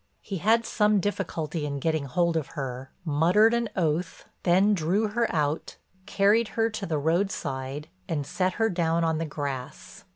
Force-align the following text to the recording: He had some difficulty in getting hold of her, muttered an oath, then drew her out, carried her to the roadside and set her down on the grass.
He 0.23 0.37
had 0.39 0.65
some 0.65 0.99
difficulty 0.99 1.63
in 1.63 1.77
getting 1.77 2.05
hold 2.05 2.35
of 2.35 2.47
her, 2.57 2.89
muttered 3.05 3.53
an 3.53 3.69
oath, 3.75 4.25
then 4.41 4.73
drew 4.73 5.09
her 5.09 5.27
out, 5.29 5.75
carried 6.07 6.47
her 6.57 6.71
to 6.71 6.87
the 6.87 6.97
roadside 6.97 7.87
and 8.09 8.25
set 8.25 8.53
her 8.53 8.71
down 8.71 9.03
on 9.03 9.19
the 9.19 9.25
grass. 9.27 10.03